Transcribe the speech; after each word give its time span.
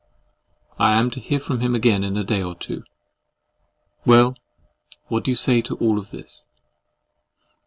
I 0.79 0.93
am 0.97 1.11
to 1.11 1.19
hear 1.19 1.39
from 1.39 1.59
him 1.59 1.75
again 1.75 2.03
in 2.03 2.17
a 2.17 2.23
day 2.23 2.41
or 2.41 2.55
two.—Well, 2.55 4.35
what 5.09 5.23
do 5.23 5.29
you 5.29 5.35
say 5.35 5.61
to 5.61 5.75
all 5.75 6.01
this? 6.01 6.43